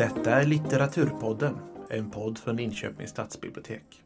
[0.00, 1.58] Detta är Litteraturpodden,
[1.90, 4.02] en podd från Linköpings stadsbibliotek.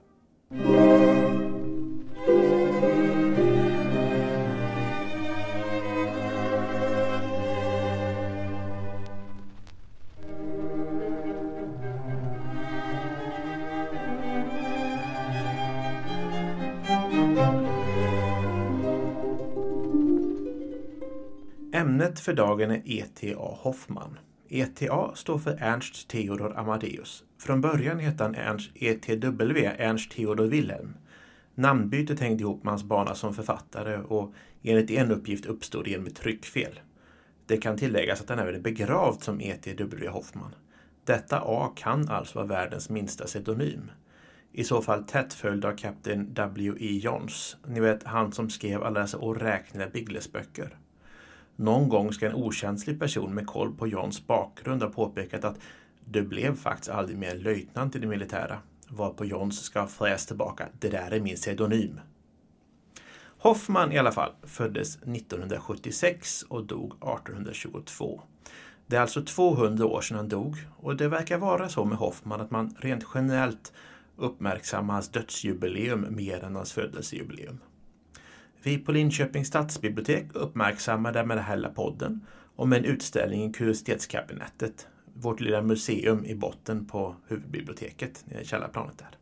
[21.72, 23.58] Ämnet för dagen är E.T.A.
[23.60, 24.18] Hoffman.
[24.48, 27.24] ETA står för Ernst Theodor Amadeus.
[27.38, 30.94] Från början hette han Ernst ETW, Ernst Theodor Wilhelm.
[31.54, 36.06] Namnbytet hängde ihop med hans bana som författare och enligt en uppgift uppstod det genom
[36.06, 36.80] ett tryckfel.
[37.46, 40.54] Det kan tilläggas att han även är begravd som ETW Hoffman.
[41.04, 43.90] Detta A kan alltså vara världens minsta pseudonym.
[44.52, 46.98] I så fall tätt följd av kapten W.E.
[46.98, 47.56] Johns.
[47.66, 50.76] Ni vet han som skrev alla dessa oräkneliga Biggles-böcker.
[51.56, 55.58] Någon gång ska en okänslig person med koll på Johns bakgrund ha påpekat att
[56.04, 58.58] du blev faktiskt aldrig mer löjtnant i det militära.
[58.88, 60.68] Varpå Johns ska ha fräst tillbaka.
[60.78, 62.00] Det där är min pseudonym.
[63.38, 68.22] Hoffman i alla fall föddes 1976 och dog 1822.
[68.86, 72.40] Det är alltså 200 år sedan han dog och det verkar vara så med Hoffman
[72.40, 73.72] att man rent generellt
[74.16, 77.58] uppmärksammar hans dödsjubileum mer än hans födelsejubileum.
[78.64, 82.26] Vi på Linköpings stadsbibliotek uppmärksammade med den här podden
[82.56, 89.18] om en utställning i Kuriositetskabinettet, vårt lilla museum i botten på huvudbiblioteket, i källarplanet där.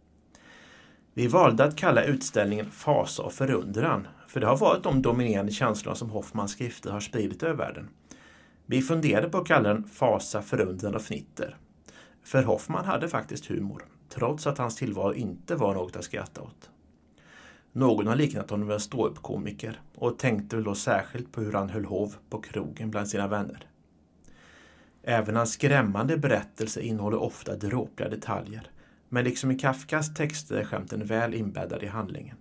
[1.15, 5.97] Vi valde att kalla utställningen Fasa och förundran, för det har varit de dominerande känslorna
[5.97, 7.89] som Hoffmans skrifter har spridit över världen.
[8.67, 11.57] Vi funderade på att kalla den Fasa, förundran och fnitter.
[12.25, 16.72] För Hoffman hade faktiskt humor, trots att hans tillvaro inte var något att skratta åt.
[17.73, 21.71] Någon har liknat honom vid en ståuppkomiker och tänkte väl då särskilt på hur han
[21.71, 23.67] höll hov på krogen bland sina vänner.
[25.03, 28.71] Även hans skrämmande berättelse innehåller ofta dråpliga detaljer,
[29.09, 32.37] men liksom i Kafkas texter är skämten väl inbäddade i handlingen.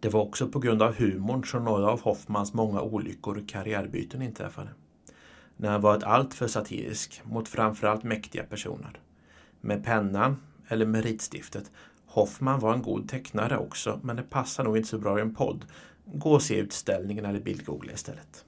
[0.00, 4.22] Det var också på grund av humorn som några av Hoffmans många olyckor och karriärbyten
[4.22, 4.68] inträffade.
[5.56, 9.00] När han varit alltför satirisk mot framförallt mäktiga personer.
[9.60, 10.36] Med pennan,
[10.68, 11.70] eller meritstiftet,
[12.12, 15.34] Hoffman var en god tecknare också, men det passar nog inte så bra i en
[15.34, 15.64] podd.
[16.04, 18.44] Gå och se utställningen eller bildgoogla istället.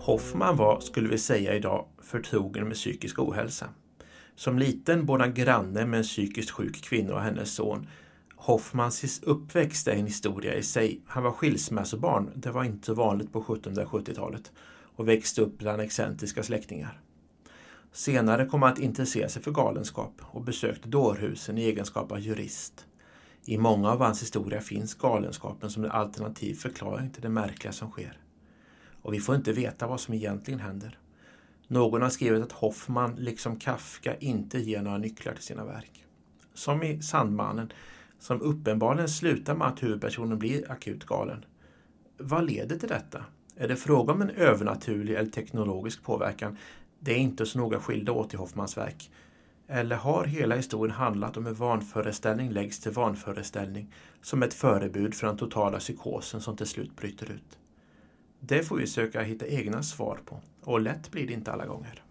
[0.00, 3.68] Hoffman var, skulle vi säga idag, förtrogen med psykisk ohälsa.
[4.34, 7.86] Som liten bodde han granne med en psykiskt sjuk kvinna och hennes son
[8.42, 11.00] Hoffmans uppväxt är en historia i sig.
[11.06, 14.52] Han var skilsmässobarn, det var inte så vanligt på 1770-talet,
[14.96, 17.00] och växte upp bland excentriska släktingar.
[17.92, 22.86] Senare kom han att intressera sig för galenskap och besökte dårhusen i egenskap av jurist.
[23.44, 27.90] I många av hans historia finns galenskapen som en alternativ förklaring till det märkliga som
[27.90, 28.18] sker.
[29.02, 30.98] Och vi får inte veta vad som egentligen händer.
[31.66, 36.04] Någon har skrivit att Hoffman, liksom Kafka, inte ger några nycklar till sina verk.
[36.54, 37.72] Som i Sandmannen
[38.20, 41.44] som uppenbarligen slutar med att huvudpersonen blir akut galen.
[42.18, 43.24] Vad leder till detta?
[43.56, 46.56] Är det fråga om en övernaturlig eller teknologisk påverkan?
[46.98, 49.10] Det är inte så noga skilda åt i Hoffmans verk.
[49.66, 55.26] Eller har hela historien handlat om hur vanföreställning läggs till vanföreställning som ett förebud för
[55.26, 57.58] den totala psykosen som till slut bryter ut?
[58.40, 62.02] Det får vi söka hitta egna svar på och lätt blir det inte alla gånger.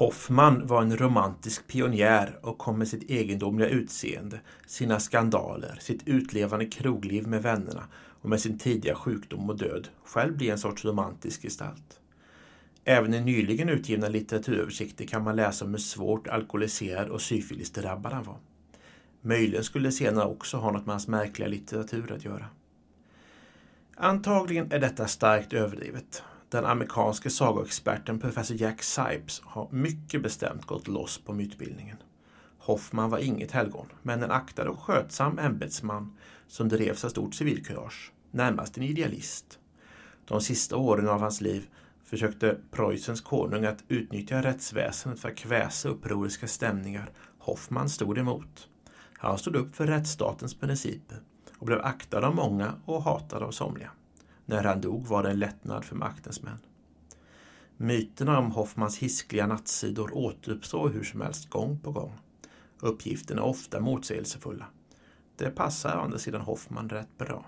[0.00, 6.66] Hoffman var en romantisk pionjär och kom med sitt egendomliga utseende, sina skandaler, sitt utlevande
[6.66, 11.42] krogliv med vännerna och med sin tidiga sjukdom och död själv bli en sorts romantisk
[11.42, 12.00] gestalt.
[12.84, 18.24] Även i nyligen utgivna litteraturöversikter kan man läsa om hur svårt alkoholiserad och syfilisdrabbad han
[18.24, 18.38] var.
[19.20, 22.46] Möjligen skulle det senare också ha något med hans märkliga litteratur att göra.
[23.96, 30.88] Antagligen är detta starkt överdrivet den amerikanske sagoexperten professor Jack Sipes har mycket bestämt gått
[30.88, 31.96] loss på mytbildningen.
[32.58, 36.16] Hoffman var inget helgon, men en aktad och skötsam ämbetsman
[36.48, 39.58] som drevs av stort civilkurage, närmast en idealist.
[40.24, 41.68] De sista åren av hans liv
[42.04, 47.10] försökte Preussens konung att utnyttja rättsväsendet för att kväsa upproriska stämningar.
[47.38, 48.68] Hoffman stod emot.
[49.12, 51.18] Han stod upp för rättsstatens principer
[51.58, 53.90] och blev aktad av många och hatad av somliga.
[54.50, 56.58] När han dog var det en lättnad för maktens män.
[57.76, 62.12] Myterna om Hoffmans hiskliga nattsidor återuppstår hur som helst gång på gång.
[62.80, 64.66] Uppgifterna är ofta motsägelsefulla.
[65.36, 67.44] Det passar å andra sidan Hoffman rätt bra.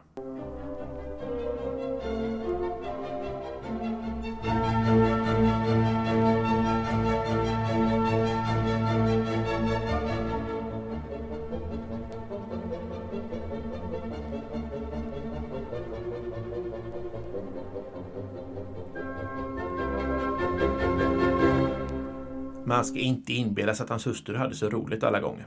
[22.73, 25.47] Man ska inte inbilla sig att hans hustru hade så roligt alla gånger.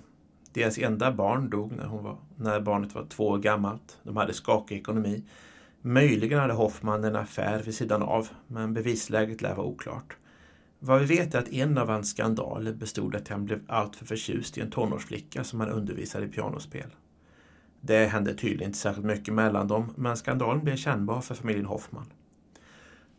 [0.53, 3.97] Deras enda barn dog när, hon var, när barnet var två år gammalt.
[4.03, 5.23] De hade skakig ekonomi.
[5.81, 10.17] Möjligen hade Hoffman en affär vid sidan av, men bevisläget lär vara oklart.
[10.79, 14.57] Vad vi vet är att en av hans skandaler bestod att han blev alltför förtjust
[14.57, 16.89] i en tonårsflicka som han undervisade i pianospel.
[17.81, 22.13] Det hände tydligen inte särskilt mycket mellan dem, men skandalen blev kännbar för familjen Hoffman.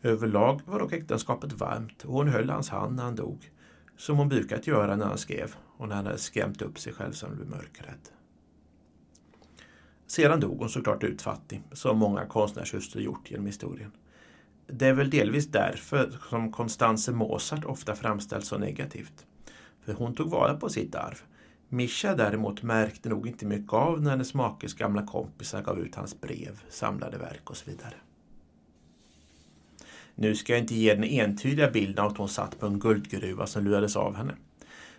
[0.01, 3.51] Överlag var dock äktenskapet varmt och hon höll hans hand när han dog
[3.97, 7.11] som hon brukat göra när han skrev och när han hade skrämt upp sig själv
[7.11, 8.09] som blev mörkrädd.
[10.07, 13.91] Sedan dog hon såklart utfattig, som många konstnärshustrur gjort genom historien.
[14.67, 19.25] Det är väl delvis därför som Constanze Mozart ofta framställs så negativt.
[19.85, 21.21] För hon tog vara på sitt arv.
[21.69, 26.21] Mischa däremot märkte nog inte mycket av när hennes makes gamla kompisar gav ut hans
[26.21, 27.93] brev, samlade verk och så vidare.
[30.19, 33.47] Nu ska jag inte ge den entydiga bilden av att hon satt på en guldgruva
[33.47, 34.35] som lurades av henne.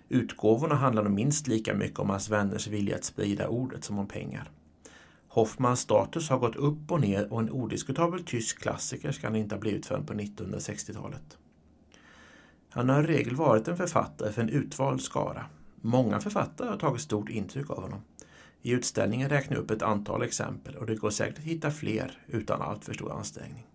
[0.08, 4.08] Utgåvorna handlar nog minst lika mycket om hans vänners vilja att sprida ordet som om
[4.08, 4.50] pengar.
[5.28, 9.54] Hoffmans status har gått upp och ner och en odiskutabel tysk klassiker ska han inte
[9.54, 11.38] ha blivit förrän på 1960-talet.
[12.70, 15.46] Han har i regel varit en författare för en utvald skara.
[15.80, 18.00] Många författare har tagit stort intryck av honom.
[18.62, 22.18] I utställningen räknar jag upp ett antal exempel och det går säkert att hitta fler
[22.26, 23.66] utan alltför stor ansträngning.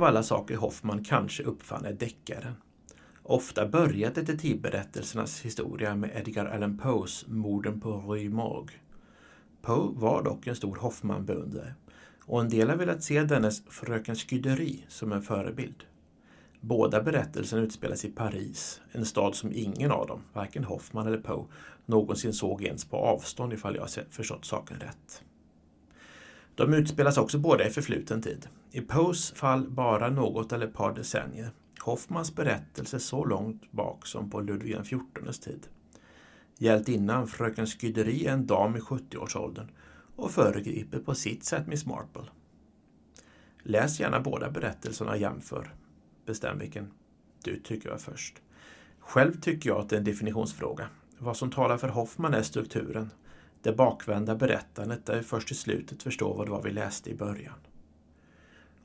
[0.00, 2.54] Av alla saker Hoffman kanske uppfann är deckaren.
[3.22, 8.78] Ofta börjar detektivberättelsernas historia med Edgar Allan Poes Morden på Rue Morgue.
[9.62, 11.74] Poe var dock en stor Hoffman-beundrare
[12.24, 15.84] och en del har velat se dennes Fröken Skyderi som en förebild.
[16.60, 21.46] Båda berättelserna utspelas i Paris, en stad som ingen av dem, varken Hoffman eller Poe,
[21.86, 25.22] någonsin såg ens på avstånd ifall jag förstått saken rätt.
[26.60, 28.48] De utspelas också båda i förfluten tid.
[28.70, 31.50] I Poes fall bara något eller ett par decennier.
[31.80, 35.66] Hoffmans berättelse så långt bak som på Ludvig XIVs tid.
[36.58, 39.70] Hjältinnan fröken Skyderi är en dam i 70-årsåldern
[40.16, 42.28] och föregriper på sitt sätt Miss Marple.
[43.62, 45.74] Läs gärna båda berättelserna och jämför.
[46.26, 46.90] Bestäm vilken
[47.44, 48.42] du tycker var först.
[48.98, 50.88] Själv tycker jag att det är en definitionsfråga.
[51.18, 53.10] Vad som talar för Hoffman är strukturen.
[53.62, 57.14] Det bakvända berättandet där vi först i slutet förstår vad det var vi läste i
[57.14, 57.58] början.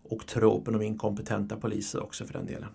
[0.03, 2.69] Och tropen om inkompetenta poliser också för den delen.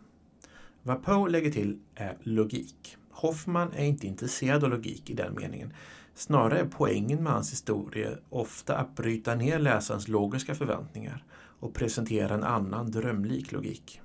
[0.82, 2.96] Vad Poe lägger till är logik.
[3.10, 5.72] Hoffman är inte intresserad av logik i den meningen.
[6.14, 12.34] Snarare är poängen med hans historia ofta att bryta ner läsarens logiska förväntningar och presentera
[12.34, 14.00] en annan drömlik logik.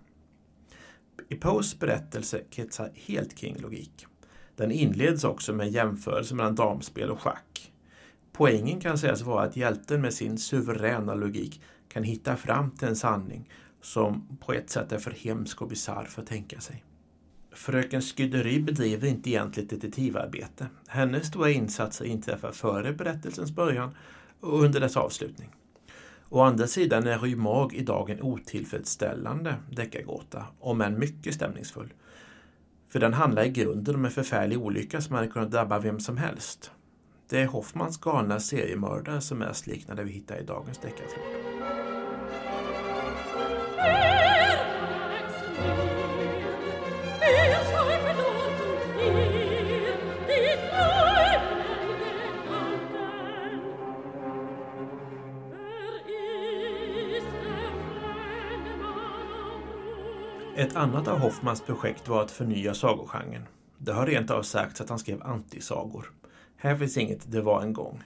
[1.30, 4.06] I Poes berättelse kretsar helt kring logik.
[4.56, 7.72] Den inleds också med jämförelse mellan damspel och schack.
[8.38, 12.96] Poängen kan sägas vara att hjälten med sin suveräna logik kan hitta fram till en
[12.96, 13.50] sanning
[13.82, 16.84] som på ett sätt är för hemsk och bisarr för att tänka sig.
[17.52, 20.68] Fröken Skyderi bedriver inte egentligt detektivarbete.
[20.88, 23.96] Hennes stora insatser inträffar före berättelsens början
[24.40, 25.50] och under dess avslutning.
[26.30, 31.94] Å andra sidan är Rymag idag en otillfredsställande deckargåta, om än mycket stämningsfull.
[32.90, 36.18] För den handlar i grunden om en förfärlig olycka som hade kunnat drabba vem som
[36.18, 36.72] helst.
[37.30, 41.26] Det är Hoffmans galna seriemördare som mest liknar det vi hittar i dagens deckarflod.
[60.58, 63.48] Ett annat av Hoffmans projekt var att förnya sagogenren.
[63.78, 66.12] Det har rent av sagts att han skrev antisagor.
[66.66, 68.04] Här finns inget ”det var en gång”.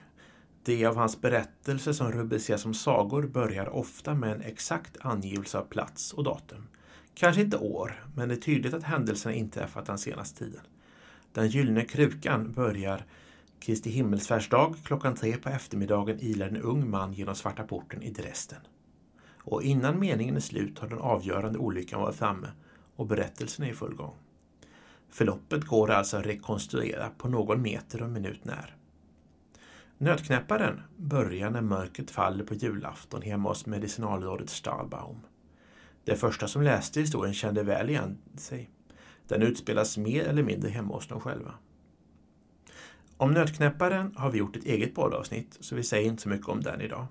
[0.64, 5.64] De av hans berättelser som rubriceras som sagor börjar ofta med en exakt angivelse av
[5.64, 6.68] plats och datum.
[7.14, 10.60] Kanske inte år, men det är tydligt att händelserna inträffat den senaste tiden.
[11.32, 13.06] Den gyllene krukan börjar
[13.60, 18.60] Kristi himmelsfärdsdag klockan tre på eftermiddagen ilar en ung man genom Svarta porten i Dresden.
[19.38, 22.48] Och innan meningen är slut har den avgörande olyckan varit framme
[22.96, 24.14] och berättelsen är i full gång.
[25.10, 28.76] Förloppet går alltså att rekonstruera på någon meter och minut när.
[29.98, 35.20] Nötknäpparen börjar när mörkret faller på julafton hemma hos medicinalrådet Stahlbaum.
[36.04, 38.70] De första som läste historien kände väl igen sig.
[39.28, 41.54] Den utspelas mer eller mindre hemma hos dem själva.
[43.16, 46.60] Om Nötknäpparen har vi gjort ett eget poddavsnitt så vi säger inte så mycket om
[46.60, 47.06] den idag.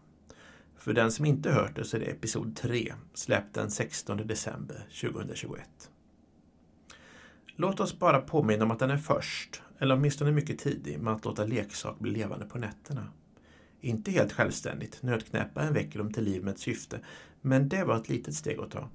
[0.77, 4.87] För den som inte hört det så är det episod 3, släppt den 16 december
[5.01, 5.91] 2021.
[7.61, 11.25] Låt oss bara påminna om att den är först, eller åtminstone mycket tidig, med att
[11.25, 13.07] låta leksak bli levande på nätterna.
[13.81, 16.99] Inte helt självständigt, nötknäpparen väcker dem till liv med ett syfte,
[17.41, 18.89] men det var ett litet steg att ta.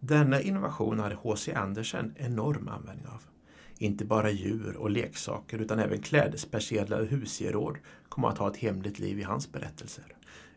[0.00, 1.54] Denna innovation hade H.C.
[1.54, 3.22] Andersen enorm användning av.
[3.78, 7.76] Inte bara djur och leksaker utan även klädespersedlar och husgeråd
[8.08, 10.04] kommer att ha ett hemligt liv i hans berättelser.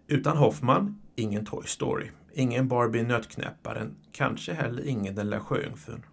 [0.07, 6.05] Utan Hoffman, ingen Toy Story, ingen Barbie Nötknäpparen, kanske heller ingen Den lilla sjöjungfrun.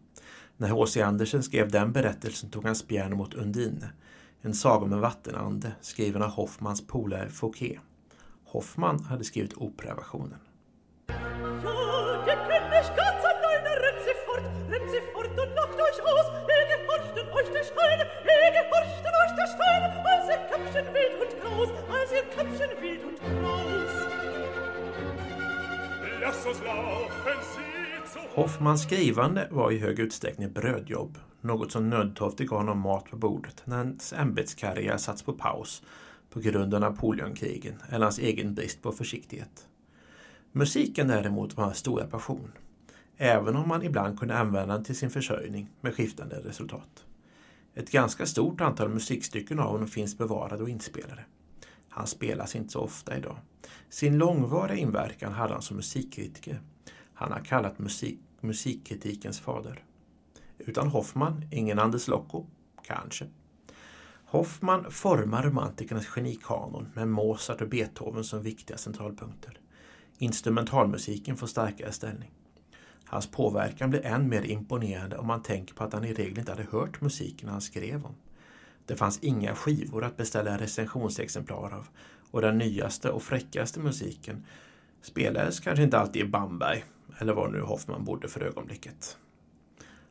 [0.61, 1.03] När H.C.
[1.03, 3.91] Andersen skrev den berättelsen tog han spjärn mot Undine,
[4.43, 7.81] en saga om en vattenande skriven av Hoffmans polare Fouquet.
[8.45, 10.39] Hoffman hade skrivit operaversionen.
[28.35, 33.63] Hoffmans skrivande var i hög utsträckning brödjobb, något som nödtorftigt gav honom mat på bordet
[33.65, 35.83] när hans ämbetskarriär satts på paus
[36.31, 39.67] på grund av Napoleonkrigen eller hans egen brist på försiktighet.
[40.53, 42.53] Musiken däremot var hans stora passion,
[43.17, 47.05] även om man ibland kunde använda den till sin försörjning med skiftande resultat.
[47.75, 51.25] Ett ganska stort antal musikstycken av honom finns bevarade och inspelade.
[51.89, 53.37] Han spelas inte så ofta idag.
[53.89, 56.61] Sin långvariga inverkan hade han som musikkritiker.
[57.21, 59.85] Han har kallat musik, musikkritikens fader.
[60.59, 62.47] Utan Hoffman, ingen Anders Locko,
[62.83, 63.27] kanske.
[64.25, 69.61] Hoffman formar romantikernas genikanon med Mozart och Beethoven som viktiga centralpunkter.
[70.19, 72.31] Instrumentalmusiken får starkare ställning.
[73.05, 76.53] Hans påverkan blir än mer imponerande om man tänker på att han i regel inte
[76.53, 78.15] hade hört musiken han skrev om.
[78.87, 81.89] Det fanns inga skivor att beställa recensionsexemplar av
[82.31, 84.47] och den nyaste och fräckaste musiken
[85.03, 86.85] spelades kanske inte alltid i Bamberg,
[87.21, 89.19] eller var nu Hoffman bodde för ögonblicket.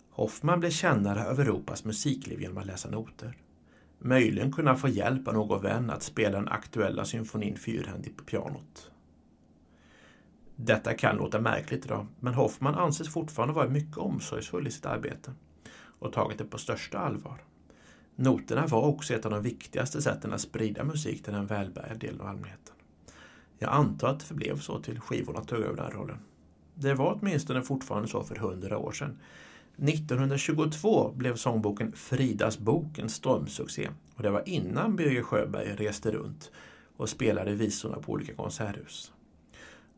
[0.10, 3.38] Hoffman blev kännare av Europas musikliv genom att läsa noter.
[4.00, 8.92] Möjligen kunna få hjälp av någon vän att spela den aktuella symfonin fyrhändigt på pianot.
[10.56, 15.34] Detta kan låta märkligt idag, men Hoffman anses fortfarande vara mycket omsorgsfull i sitt arbete
[16.00, 17.44] och tagit det på största allvar.
[18.16, 22.22] Noterna var också ett av de viktigaste sätten att sprida musik till den välbärgade delen
[22.22, 22.76] av allmänheten.
[23.58, 26.20] Jag antar att det förblev så till skivorna tog över den rollen.
[26.82, 29.18] Det var åtminstone fortfarande så för hundra år sedan.
[29.78, 36.52] 1922 blev sångboken Fridas bok en stormsuccé och det var innan Birger Sjöberg reste runt
[36.98, 39.12] och spelade visorna på olika konserthus.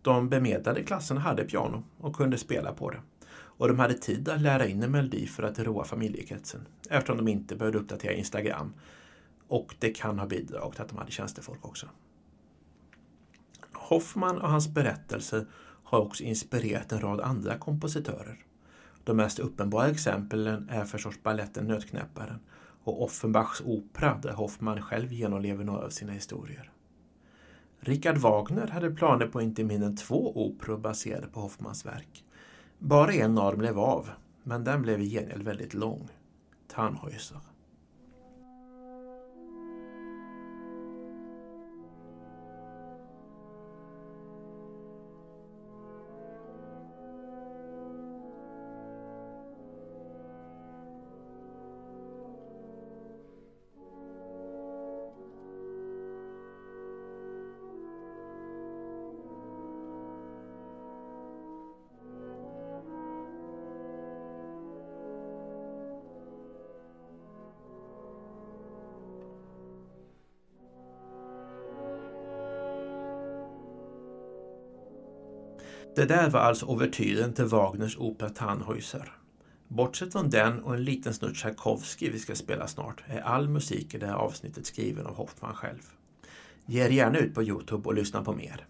[0.01, 3.01] De bemedlade klasserna hade piano och kunde spela på det.
[3.33, 7.27] Och de hade tid att lära in en melodi för att roa familjekretsen eftersom de
[7.27, 8.73] inte behövde uppdatera Instagram.
[9.47, 11.87] Och det kan ha bidragit att de hade tjänstefolk också.
[13.73, 15.45] Hoffman och hans berättelser
[15.91, 18.37] har också inspirerat en rad andra kompositörer.
[19.03, 22.39] De mest uppenbara exemplen är förstås balletten Nötknäpparen
[22.83, 26.71] och Offenbachs opera där Hoffman själv genomlever några av sina historier.
[27.79, 32.23] Richard Wagner hade planer på inte mindre än två operor baserade på Hoffmans verk.
[32.79, 34.09] Bara en av dem blev av,
[34.43, 36.09] men den blev i gengäld väldigt lång.
[36.67, 37.37] Tannhäuser.
[75.95, 79.13] Det där var alltså ouvertyren till Wagners opera Tannhäuser.
[79.67, 83.93] Bortsett från den och en liten snutt Tchaikovsky vi ska spela snart är all musik
[83.93, 85.81] i det här avsnittet skriven av Hoffman själv.
[86.65, 88.65] Ge er gärna ut på Youtube och lyssna på mer.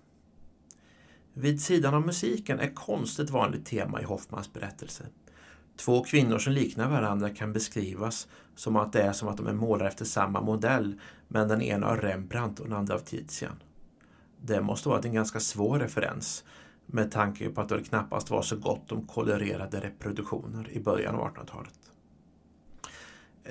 [1.34, 5.04] Vid sidan av musiken är konst ett vanligt tema i Hoffmans berättelse.
[5.78, 9.54] Två kvinnor som liknar varandra kan beskrivas som att det är som att de är
[9.54, 13.64] målade efter samma modell, men den ena av Rembrandt och den andra av Tizian.
[14.42, 16.44] Det måste vara en ganska svår referens
[16.94, 21.34] med tanke på att det knappast var så gott om kolorerade reproduktioner i början av
[21.34, 21.74] 1800-talet.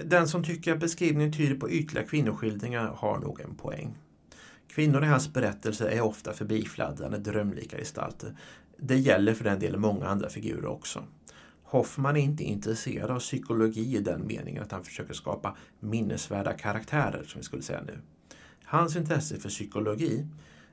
[0.04, 3.98] Den som tycker att beskrivningen tyder på ytliga kvinnoskildringar har nog en poäng.
[4.68, 8.36] Kvinnor i hans berättelser är ofta förbifladdrande, drömlika gestalter.
[8.76, 11.04] Det gäller för den delen många andra figurer också.
[11.62, 17.24] Hoffman är inte intresserad av psykologi i den meningen att han försöker skapa minnesvärda karaktärer,
[17.26, 17.98] som vi skulle säga nu.
[18.64, 20.26] Hans intresse för psykologi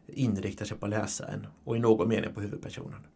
[0.07, 3.07] inriktar sig på läsaren och i någon mening på huvudpersonen.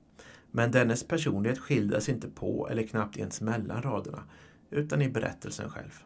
[0.51, 4.24] Men dennes personlighet skildras inte på eller knappt ens mellan raderna,
[4.69, 6.03] utan i berättelsen själv.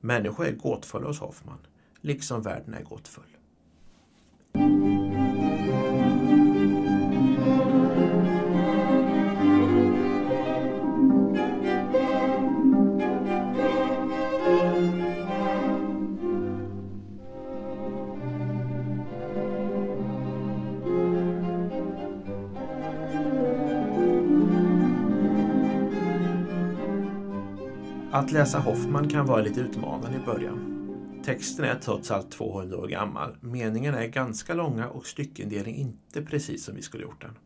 [0.00, 1.58] Människor är gåtfulla hos Hoffman,
[2.00, 3.37] liksom världen är gåtfull.
[28.18, 31.20] Att läsa Hoffman kan vara lite utmanande i början.
[31.24, 33.36] Texten är trots allt 200 år gammal.
[33.40, 37.36] Meningarna är ganska långa och styckindelning inte precis som vi skulle gjort den.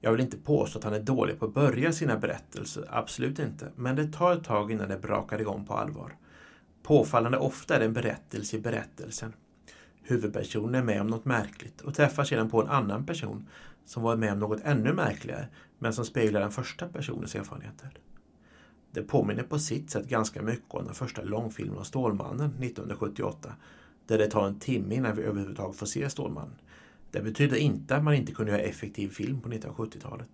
[0.00, 3.68] Jag vill inte påstå att han är dålig på att börja sina berättelser, absolut inte.
[3.76, 6.16] Men det tar ett tag innan det brakar igång på allvar.
[6.82, 9.32] Påfallande ofta är det en berättelse i berättelsen.
[10.02, 13.48] Huvudpersonen är med om något märkligt och träffar sedan på en annan person
[13.84, 17.90] som varit med om något ännu märkligare men som speglar den första personens erfarenheter.
[18.94, 23.54] Det påminner på sitt sätt ganska mycket om den första långfilmen om Stålmannen 1978
[24.06, 26.56] där det tar en timme innan vi överhuvudtaget får se Stålmannen.
[27.10, 30.28] Det betyder inte att man inte kunde göra effektiv film på 1970-talet.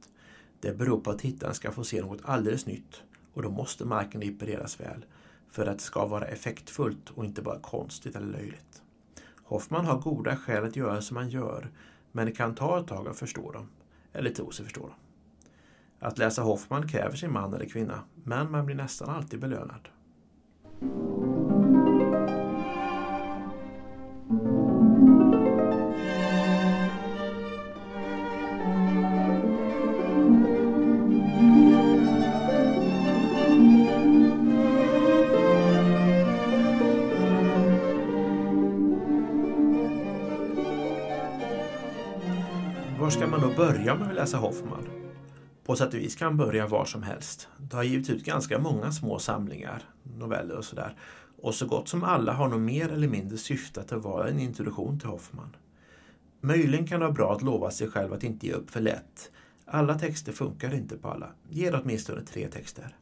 [0.60, 3.02] Det beror på att tittaren ska få se något alldeles nytt
[3.34, 5.04] och då måste marken repareras väl
[5.50, 8.82] för att det ska vara effektfullt och inte bara konstigt eller löjligt.
[9.42, 11.70] Hoffman har goda skäl att göra som han gör
[12.12, 13.68] men det kan ta ett tag att förstå dem,
[14.12, 14.96] eller tro sig förstå dem.
[16.00, 19.88] Att läsa Hoffman kräver sin man eller kvinna, men man blir nästan alltid belönad.
[43.00, 44.88] Var ska man då börja med att läsa Hoffman?
[45.68, 47.48] På sätt och vis kan börja var som helst.
[47.58, 50.96] Det har givits ut ganska många små samlingar, noveller och sådär.
[51.42, 54.98] Och så gott som alla har nog mer eller mindre syftat att vara en introduktion
[54.98, 55.56] till Hoffman.
[56.40, 59.30] Möjligen kan det vara bra att lova sig själv att inte ge upp för lätt.
[59.66, 61.28] Alla texter funkar inte på alla.
[61.48, 62.96] Ge det åtminstone tre texter.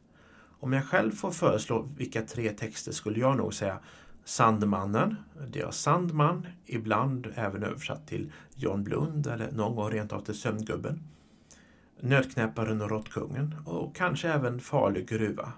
[0.59, 3.79] Om jag själv får föreslå vilka tre texter skulle jag nog säga
[4.25, 5.15] Sandmannen,
[5.47, 10.39] det är Sandman, ibland även översatt till John Blund eller någon gång rent av till
[10.39, 11.03] Sömngubben.
[11.99, 15.53] Nötknäpparen och Råttkungen och kanske även Farlig gruva.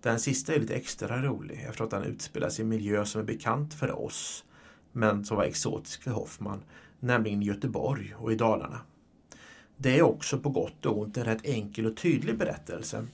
[0.00, 3.74] Den sista är lite extra rolig eftersom den utspelas i en miljö som är bekant
[3.74, 4.44] för oss
[4.92, 6.62] men som var exotisk för Hoffman,
[7.00, 8.80] nämligen Göteborg och i Dalarna.
[9.76, 13.06] Det är också på gott och ont en rätt enkel och tydlig berättelse.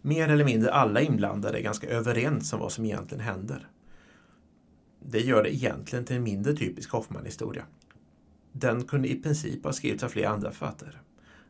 [0.00, 3.68] Mer eller mindre alla inblandade är ganska överens om vad som egentligen händer.
[5.00, 7.64] Det gör det egentligen till en mindre typisk Hoffman-historia.
[8.58, 10.92] Den kunde i princip ha skrivits av flera andra författare.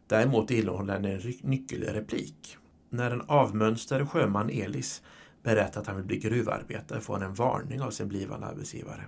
[0.07, 2.57] Däremot innehåller den en nyckelreplik.
[2.91, 5.03] När den avmönstrade sjöman Elis
[5.43, 9.05] berättar att han vill bli gruvarbetare får han en varning av sin blivande arbetsgivare.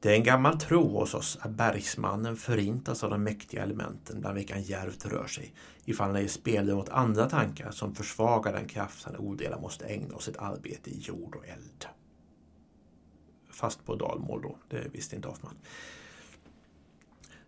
[0.00, 4.36] Det är en gammal tro hos oss att bergsmannen förintas av de mäktiga elementen bland
[4.36, 8.68] vilka han djärvt rör sig ifall han ger spelrum åt andra tankar som försvagar den
[8.68, 11.86] kraft han odelat måste ägna åt sitt arbete i jord och eld.
[13.50, 15.56] Fast på dalmål då, det visste inte Hoffman.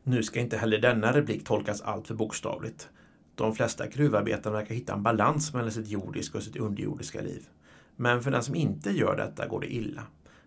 [0.07, 2.89] Nu ska inte heller denna replik tolkas alltför bokstavligt.
[3.35, 7.49] De flesta gruvarbetarna verkar hitta en balans mellan sitt jordiska och sitt underjordiska liv.
[7.97, 10.03] Men för den som inte gör detta går det illa.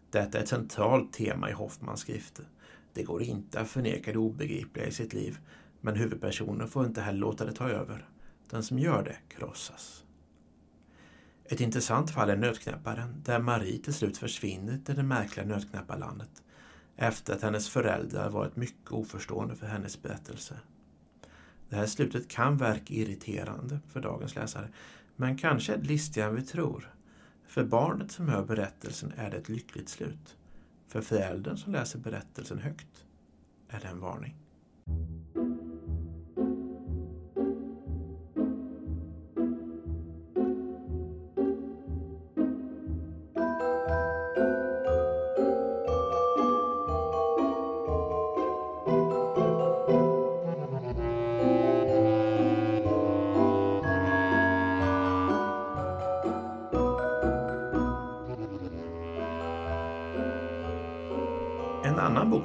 [0.09, 2.45] Detta är ett centralt tema i Hoffmans skrifter.
[2.93, 5.37] Det går inte att förneka det obegripliga i sitt liv,
[5.81, 8.05] men huvudpersonen får inte heller låta det ta över.
[8.49, 10.03] Den som gör det krossas.
[11.45, 16.43] Ett intressant fall är Nötknäpparen, där Marie till slut försvinner till det märkliga nötknäpparlandet
[16.97, 20.59] efter att hennes föräldrar varit mycket oförstående för hennes berättelse.
[21.69, 24.69] Det här slutet kan verka irriterande för dagens läsare,
[25.15, 26.93] men kanske är det listigare än vi tror.
[27.47, 30.37] För barnet som hör berättelsen är det ett lyckligt slut.
[30.87, 33.05] För föräldern som läser berättelsen högt
[33.69, 34.35] är det en varning.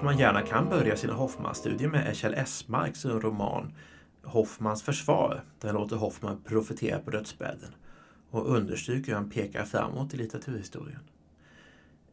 [0.02, 3.74] Att man gärna kan börja sina Hoffman-studier med är Kjell Esmarks roman
[4.22, 5.44] Hoffmans försvar.
[5.60, 7.74] Där låter Hoffman profetera på dödsbädden
[8.30, 11.00] och understryker hur han pekar framåt i litteraturhistorien.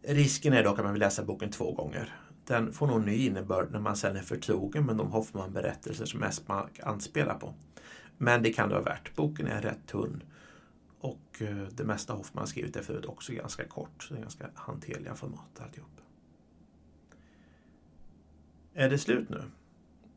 [0.03, 2.15] Risken är dock att man vill läsa boken två gånger.
[2.45, 6.79] Den får nog ny innebörd när man sen är förtrogen med de Hoffman-berättelser som Esmark
[6.83, 7.53] anspelar på.
[8.17, 9.15] Men det kan det vara värt.
[9.15, 10.23] Boken är rätt tunn
[10.99, 14.03] och eh, det mesta Hoffman skrivit är förut också ganska kort.
[14.03, 15.89] Så det är ganska hanterliga format alltihop.
[18.73, 19.43] Är det slut nu?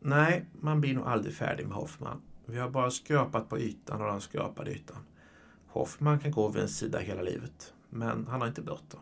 [0.01, 2.23] Nej, man blir nog aldrig färdig med Hoffman.
[2.47, 5.07] Vi har bara skrapat på ytan och den skrapade ytan.
[5.67, 9.01] Hoffman kan gå vid en sida hela livet, men han har inte bråttom.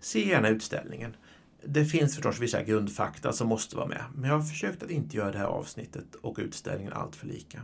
[0.00, 1.16] Se gärna utställningen.
[1.64, 5.16] Det finns förstås vissa grundfakta som måste vara med, men jag har försökt att inte
[5.16, 7.62] göra det här avsnittet och utställningen alltför lika.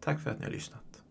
[0.00, 1.02] Tack för att ni har lyssnat.